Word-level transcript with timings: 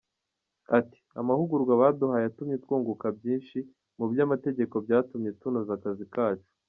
Ati 0.77 0.99
“Amahugurwa 1.19 1.73
baduhaye 1.81 2.23
yatumye 2.25 2.55
twunguka 2.63 3.05
byishi 3.17 3.59
mu 3.97 4.05
by’amategeko 4.11 4.75
byatumye 4.85 5.29
tunoza 5.39 5.73
akazi 5.79 6.05
kacu. 6.15 6.47